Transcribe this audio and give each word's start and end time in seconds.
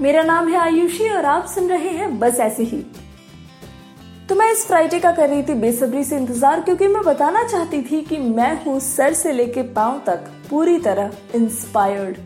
मेरा 0.00 0.22
नाम 0.22 0.48
है 0.48 0.56
आयुषी 0.56 1.08
और 1.08 1.24
आप 1.24 1.46
सुन 1.46 1.68
रहे 1.68 1.88
हैं 1.88 2.18
बस 2.18 2.38
ऐसे 2.40 2.62
ही। 2.62 2.76
तो 4.28 4.34
मैं 4.34 4.50
इस 4.52 4.66
फ्राइडे 4.66 4.98
का 5.00 5.10
कर 5.12 5.28
रही 5.28 5.42
थी 5.42 5.54
बेसब्री 5.54 6.02
से 6.04 6.16
इंतज़ार, 6.16 6.60
क्योंकि 6.60 6.86
मैं 6.88 7.02
बताना 7.04 7.42
चाहती 7.44 7.80
थी 7.82 8.00
कि 8.02 8.18
मैं 8.18 8.64
हूँ 8.64 8.78
सर 8.80 9.12
से 9.14 9.32
लेके 9.32 9.62
पाँव 9.74 10.00
तक 10.06 10.24
पूरी 10.50 10.78
तरह 10.78 11.10
इंस्पायर्ड 11.34 12.16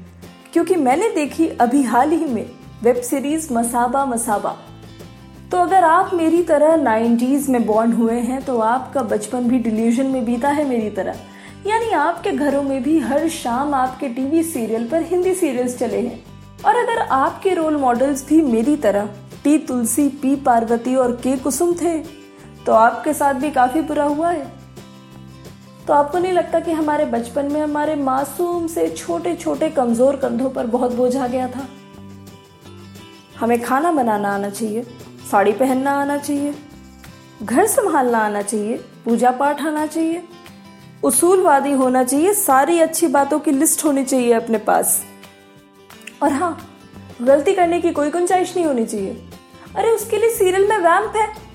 क्योंकि 0.52 0.76
मैंने 0.76 1.08
देखी 1.14 1.48
अभी 1.56 1.82
हाल 1.84 2.10
ही 2.10 2.24
में 2.24 2.46
वेब 2.82 3.00
सीरीज़ 3.02 3.52
मसाबा 3.52 4.04
मसाबा। 4.06 4.56
तो 5.50 5.58
अगर 5.58 5.84
आप 5.84 6.14
मेरी 6.14 6.42
तरह 6.42 6.76
90s 6.78 7.48
में 7.48 7.64
बॉर्न 7.66 7.92
हुए 7.92 8.18
हैं 8.20 8.40
तो 8.44 8.58
आपका 8.60 9.02
बचपन 9.04 9.48
भी 9.48 9.58
डिल्यूजन 9.60 10.06
में 10.06 10.24
बीता 10.24 10.48
है 10.50 10.68
मेरी 10.68 10.90
तरह। 10.92 11.20
यानी 11.66 11.90
आपके 11.96 12.32
घरों 12.32 12.62
में 12.62 12.82
भी 12.82 12.98
हर 13.00 13.28
शाम 13.30 13.74
आपके 13.74 14.08
टीवी 14.08 14.42
सीरियल 14.44 14.88
पर 14.88 15.02
हिंदी 15.04 15.34
सीरियल्स 15.34 15.78
चले 15.78 16.00
हैं। 16.00 16.22
और 16.58 16.76
अगर 16.76 16.98
आपके 16.98 17.54
रोल 17.54 17.76
मॉडल्स 17.76 18.26
भी 18.28 18.40
मेरी 18.42 18.76
तरह 18.76 19.08
टी 19.44 19.58
तुलसी, 19.58 20.08
पी 20.08 20.34
पार्वती 20.36 20.94
और 20.96 21.12
के 21.16 21.36
कुसुम 21.36 21.74
थे 21.74 21.98
तो 22.66 22.72
आपके 22.74 23.12
साथ 23.14 23.34
भी 23.34 23.50
काफ़ी 23.50 23.80
बुरा 23.82 24.04
हुआ 24.04 24.30
है। 24.30 24.46
तो 25.86 25.92
आपको 25.92 26.18
नहीं 26.18 26.32
लगता 26.32 26.60
कि 26.60 26.72
हमारे 26.72 27.04
बचपन 27.06 27.52
में 27.52 27.60
हमारे 27.60 27.94
मासूम 27.96 28.66
से 28.66 28.88
छोटे 28.88 29.34
छोटे 29.36 29.68
कमज़ोर 29.70 30.16
कंधों 30.16 30.50
पर 30.50 30.66
बहुत 30.66 30.94
बोझ 30.94 31.16
आ 31.16 31.26
गया 31.26 31.46
था? 31.48 31.68
हमें 33.38 33.60
खाना 33.62 33.92
बनाना 33.92 34.34
आना 34.34 34.50
चाहिए, 34.50 34.82
साड़ी 35.30 35.52
पहनना 35.52 35.92
आना 35.92 36.16
चाहिए, 36.18 36.54
घर 37.42 37.66
संभालना 37.66 38.18
आना 38.18 38.42
चाहिए 38.42 38.76
पूजा 39.04 39.30
पाठ 39.30 39.62
आना 39.62 39.86
चाहिए, 39.86 40.22
उसूलवादी 41.02 41.72
होना 41.72 42.02
चाहिए, 42.04 42.32
सारी 42.34 42.78
अच्छी 42.80 43.06
बातों 43.08 43.38
की 43.38 43.50
लिस्ट 43.52 43.84
होनी 43.84 44.04
चाहिए 44.04 44.32
अपने 44.34 44.58
पास। 44.60 45.00
और 46.22 46.32
हाँ 46.32 46.70
गलती 47.22 47.52
करने 47.52 47.80
की 47.80 47.90
कोई 47.90 48.10
गुंजाइश 48.10 48.56
नहीं 48.56 48.66
होनी 48.66 48.86
चाहिए। 48.86 49.28
अरे, 49.76 49.90
उसके 49.90 50.18
लिए 50.18 50.30
सीरियल 50.30 50.68
में 50.68 50.78
वैम्प 50.78 51.16
है। 51.16 51.48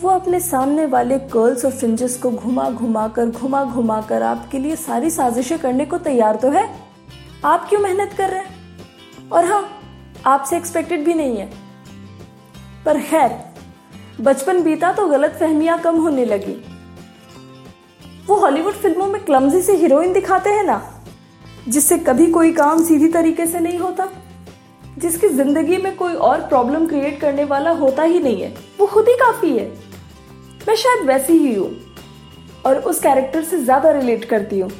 वो 0.00 0.08
अपने 0.08 0.40
सामने 0.40 0.86
वाले 0.86 1.18
कर्ल्स 1.18 1.64
और 1.64 1.70
फ्रिंजेस 1.70 2.16
को 2.16 2.30
घुमा 2.30 2.70
घुमा 2.70 3.08
कर, 3.08 3.26
घुमा 3.26 3.64
घुमा 3.64 4.00
कर 4.00 4.22
आपके 4.22 4.58
लिए 4.58 4.76
सारी 4.76 5.10
साजिशें 5.10 5.58
करने 5.58 5.84
को 5.84 5.98
तैयार 5.98 6.36
तो 6.36 6.50
है। 6.50 6.80
आप 7.44 7.68
क्यों 7.68 7.80
मेहनत 7.80 8.12
कर 8.12 8.28
रहे 8.28 8.38
हैं? 8.38 8.54
और 9.32 9.44
हाँ 9.44 9.80
आपसे 10.26 10.56
एक्सपेक्टेड 10.56 11.04
भी 11.04 11.14
नहीं 11.14 11.36
है। 11.36 11.52
पर 12.84 13.00
खैर, 13.00 13.54
बचपन 14.20 14.62
बीता 14.62 14.92
तो 14.92 15.06
गलत 15.06 15.36
फहमियाँ 15.40 15.78
कम 15.78 15.96
होने 15.96 16.24
लगी। 16.24 16.64
वो 18.26 18.34
हॉलीवुड 18.34 18.74
फ़िल्मों 18.74 19.06
में 19.06 19.24
क्लमजी 19.24 19.62
से 19.62 19.76
हीरोइन 19.76 20.12
दिखाते 20.12 20.50
हैं 20.50 20.64
ना? 20.64 20.97
जिससे 21.68 21.98
कभी 21.98 22.26
कोई 22.32 22.52
काम 22.52 22.82
सीधी 22.84 23.08
तरीके 23.08 23.46
से 23.46 23.60
नहीं 23.60 23.78
होता, 23.78 24.08
जिसकी 24.98 25.28
ज़िंदगी 25.28 25.76
में 25.76 25.94
कोई 25.96 26.14
और 26.14 26.40
प्रॉब्लम 26.48 26.86
क्रिएट 26.86 27.20
करने 27.20 27.44
वाला 27.44 27.70
होता 27.72 28.02
ही 28.02 28.20
नहीं 28.20 28.40
है। 28.42 28.54
वो 28.78 28.86
खुद 28.86 29.08
ही 29.08 29.14
काफ़ी 29.16 29.56
है। 29.58 29.66
मैं 30.68 30.74
शायद 30.76 31.06
वैसी 31.06 31.32
ही 31.34 31.54
हूँ 31.54 31.70
और 32.66 32.78
उस 32.80 33.00
कैरेक्टर 33.00 33.42
से 33.44 33.58
ज़्यादा 33.58 33.90
रिलेट 33.90 34.24
करती 34.24 34.60
हूँ। 34.60 34.70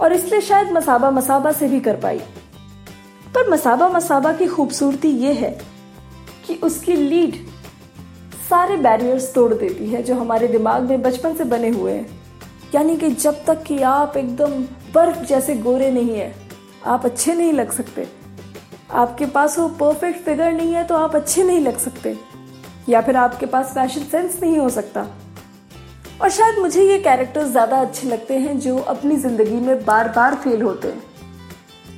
और 0.00 0.12
इसलिए 0.12 0.40
शायद 0.40 0.72
मसाबा 0.72 1.10
मसाबा 1.10 1.52
से 1.52 1.68
भी 1.68 1.80
कर 1.80 1.96
पाई। 1.96 2.18
पर 3.34 3.50
मसाबा 3.50 3.88
मसाबा 3.88 4.32
की 4.32 4.46
खूबसूरती 4.46 5.08
ये 5.18 5.32
है 5.32 5.50
कि 6.46 6.54
उसकी 6.64 6.92
लीड 6.92 7.36
सारे 8.48 8.76
बैरियर्स 8.78 9.32
तोड़ 9.34 9.52
देती 9.54 9.86
है 9.86 10.02
जो 10.02 10.14
हमारे 10.14 10.48
दिमाग 10.48 10.82
में 10.82 11.02
बचपन 11.02 11.34
से 11.34 11.44
बने 11.44 11.68
हुए 11.68 11.92
हैं। 11.92 12.20
यानी 12.74 12.96
कि 12.96 13.10
जब 13.10 13.44
तक 13.44 13.62
कि 13.62 13.80
आप 13.84 14.16
एकदम 14.16 14.62
बर्फ़ 14.94 15.24
जैसे 15.24 15.54
गोरे 15.56 15.90
नहीं 15.90 16.16
है। 16.16 16.34
आप 16.86 17.04
अच्छे 17.06 17.34
नहीं 17.34 17.52
लग 17.52 17.70
सकते। 17.72 18.06
आपके 18.92 19.26
पास 19.26 19.58
वो 19.58 19.68
परफेक्ट 19.70 20.24
फिगर 20.24 20.52
नहीं 20.52 20.74
है 20.74 20.84
तो 20.84 20.94
आप 20.96 21.16
अच्छे 21.16 21.44
नहीं 21.44 21.60
लग 21.60 21.78
सकते। 21.78 22.16
या 22.88 23.00
फिर 23.00 23.16
आपके 23.16 23.46
पास 23.46 23.72
फ़ैशन 23.74 24.02
सेंस 24.02 24.38
नहीं 24.42 24.58
हो 24.58 24.68
सकता। 24.70 25.06
और 26.22 26.30
शायद 26.30 26.58
मुझे 26.58 26.82
ये 26.82 26.98
कैरेक्टर्स 26.98 27.48
ज़्यादा 27.48 27.76
अच्छे 27.78 28.08
लगते 28.08 28.34
हैं 28.36 28.58
जो 28.60 28.76
अपनी 28.78 29.16
ज़िंदगी 29.16 29.56
में 29.56 29.84
बार 29.84 30.08
बार 30.08 30.34
फेल 30.34 30.62
होते 30.62 30.88
हैं। 30.88 31.02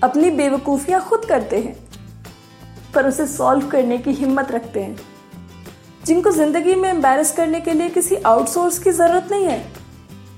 अपनी 0.03 0.31
बेवकूफ़ियाँ 0.33 1.01
खुद 1.01 1.25
करते 1.25 1.59
हैं, 1.59 1.77
पर 2.95 3.07
उसे 3.07 3.27
सॉल्व 3.27 3.69
करने 3.69 3.99
की 3.99 4.13
हिम्मत 4.15 4.51
रखते 4.53 4.81
हैं। 4.81 4.99
जिनको 6.05 6.31
ज़िंदगी 6.31 6.75
में 6.75 6.89
एम्बेरस 6.91 7.33
करने 7.37 7.61
के 7.61 7.73
लिए 7.73 7.89
किसी 7.91 8.17
आउटसोर्स 8.17 8.79
की 8.79 8.91
ज़रूरत 8.93 9.29
नहीं 9.31 9.47
है, 9.47 9.59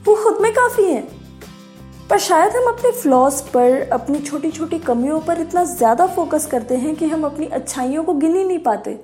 वो 0.04 0.14
खुद 0.14 0.38
में 0.42 0.52
काफ़ी 0.52 0.84
है। 0.84 1.02
पर 2.10 2.18
शायद 2.18 2.56
हम 2.56 2.64
अपने 2.68 2.90
फ्लॉस 2.92 3.40
पर, 3.50 3.88
अपनी 3.92 4.20
छोटी 4.20 4.50
छोटी 4.50 4.78
कमियों 4.78 5.20
पर 5.20 5.40
इतना 5.40 5.62
ज़्यादा 5.64 6.06
फोकस 6.06 6.46
करते 6.46 6.76
हैं 6.76 6.94
कि 6.96 7.06
हम 7.06 7.24
अपनी 7.24 7.46
अच्छाइयों 7.48 8.02
को 8.04 8.14
गिन 8.14 8.34
ही 8.36 8.44
नहीं 8.44 8.58
पाते। 8.58 8.94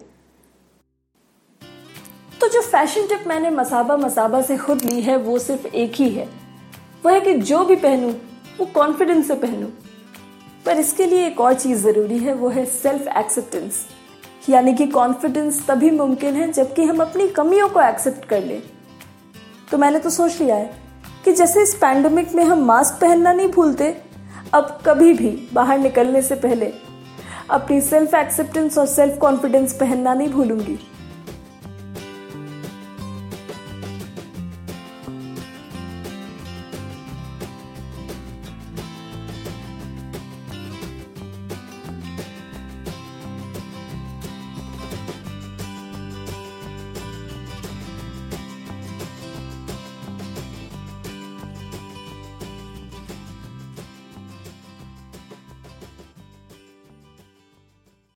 तो 2.40 2.48
जो 2.48 2.60
फ़ैशन 2.62 3.06
टिप 3.06 3.26
मैंने 3.26 3.50
मसाबा 3.50 3.96
मसाबा 3.96 4.40
से 4.42 4.56
खुद 4.56 4.82
ली 4.82 5.00
है, 5.00 5.16
वो 5.16 5.38
सिर्फ़ 5.38 5.66
एक 5.66 5.94
ही 5.94 6.08
है। 6.10 6.24
वो 7.04 7.10
है 7.10 7.20
कि 7.20 7.34
जो 7.34 7.64
भी 7.64 7.76
पहनूं, 7.76 8.12
वो 8.58 8.66
कॉन्फिडेंस 8.74 9.28
से 9.28 9.34
पहनूं। 9.34 9.68
पर 10.66 10.78
इसके 10.78 11.06
लिए 11.06 11.26
एक 11.26 11.40
और 11.40 11.54
चीज़ 11.54 11.82
ज़रूरी 11.82 12.18
है, 12.18 12.34
वो 12.34 12.48
है 12.48 12.64
सेल्फ 12.64 13.06
एक्सेप्टेंस 13.16 13.84
यानी 14.48 14.74
कि 14.74 14.86
कॉन्फिडेंस 14.86 15.64
तभी 15.66 15.90
मुमकिन 15.90 16.34
है 16.34 16.50
जबकि 16.52 16.84
हम 16.84 17.00
अपनी 17.00 17.28
कमियों 17.28 17.68
को 17.68 17.80
एक्सेप्ट 17.80 18.24
कर 18.24 18.42
लें। 18.42 18.60
तो 19.70 19.78
मैंने 19.78 19.98
तो 19.98 20.10
सोच 20.10 20.40
लिया 20.40 20.56
है 20.56 20.84
कि 21.26 21.32
जैसे 21.32 21.62
इस 21.62 21.74
पैंडमिक 21.74 22.34
में 22.34 22.42
हम 22.44 22.60
मास्क 22.64 23.00
पहनना 23.00 23.32
नहीं 23.32 23.48
भूलते, 23.48 23.86
अब 24.54 24.78
कभी 24.86 25.12
भी 25.12 25.30
बाहर 25.52 25.78
निकलने 25.78 26.20
से 26.22 26.34
पहले 26.34 26.72
अपनी 27.50 27.80
सेल्फ 27.80 28.14
एक्सेप्टेंस 28.14 28.78
और 28.78 28.86
सेल्फ 28.86 29.18
कॉन्फिडेंस 29.18 29.72
पहनना 29.72 30.12
नहीं 30.14 30.28
भूलूँगी। 30.28 30.78